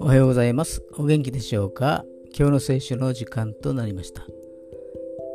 [0.00, 0.82] おはようございます。
[0.96, 2.04] お元気でしょうか？
[2.36, 4.24] 今日の聖書の時間となりました。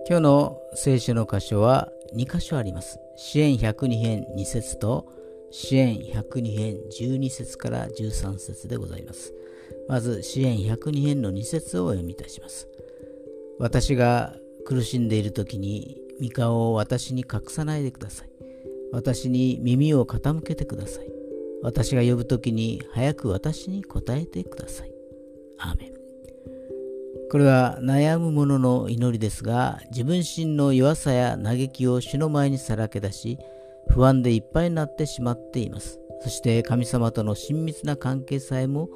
[0.08, 3.00] 今日の聖書の箇所は2箇所あります。
[3.18, 5.12] 支援102編2節と
[5.52, 9.34] 支援102編12節から13節でございます。
[9.90, 12.70] まず支援102編の2節をお読みいたします。
[13.60, 14.36] 私が
[14.66, 18.29] 苦しんでいる時に御顔を私に隠さないでください。
[18.92, 21.12] 私に耳を傾けてください。
[21.62, 24.94] 私が呼ぶ時に早く私に答えてください。
[25.58, 25.94] アーメン。
[27.32, 33.38] これは悩む者の祈りですが、自分身の弱さや嘆きを主の前にさらけ出し、
[33.90, 36.00] 不安でいっぱいになってしまっています。
[36.22, 38.90] そして神様との親密な関係さえも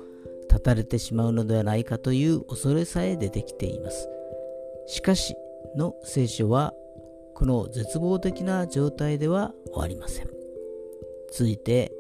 [0.50, 4.10] 断たれてしまうのではないかという恐れさえ出てきています。
[4.88, 5.36] しかし
[5.76, 6.74] の聖書は
[7.36, 10.30] この絶望的な状態では終わりません。
[11.32, 11.92] 続いて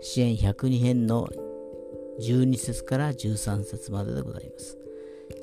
[0.00, 1.28] 支援102編の
[2.20, 4.78] 12節から13節まででございます。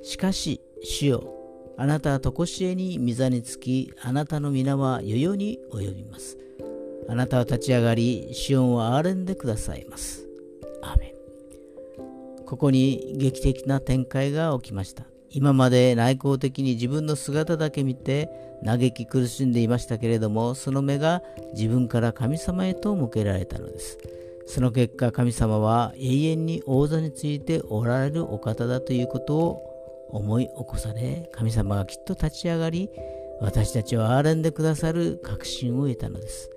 [0.03, 1.33] しかし主よ
[1.77, 6.37] あなたは常しえに御座につきあなたの皆は世々に及びます。
[7.09, 10.27] あなたは立ち上がり、シオンを憐れんでくださいます。
[10.81, 12.45] アーメン。
[12.45, 15.05] ここに劇的な展開が起きました。
[15.29, 18.29] 今まで内向的に自分の姿だけ見て
[18.65, 21.21] 嘆き苦しんでいましたけれども、その目が
[21.53, 23.97] 自分から神様へと向けられたのです。
[24.47, 32.89] その結果、神様は永遠に王座についておられるお方だということを思い起こされ、神様がきっと立ち上がり、
[33.41, 36.49] 私たちを憐れんでくださる確信を得たのです。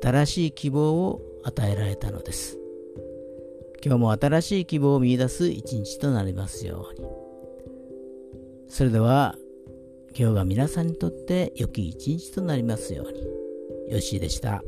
[0.00, 2.58] 新しい希望を与えられたのです。
[3.84, 7.25] 今日も新しい希望を見いだす一日となりますように。
[8.68, 9.36] それでは、
[10.18, 13.92] 今日が皆さんにとって良き一日となりますように。
[13.92, 14.62] よしでした。